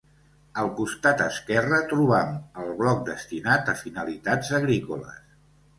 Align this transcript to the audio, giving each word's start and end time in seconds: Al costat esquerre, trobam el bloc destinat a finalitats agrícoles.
Al 0.61 0.69
costat 0.79 1.21
esquerre, 1.25 1.81
trobam 1.93 2.33
el 2.65 2.73
bloc 2.83 3.07
destinat 3.13 3.71
a 3.75 3.79
finalitats 3.87 4.53
agrícoles. 4.63 5.27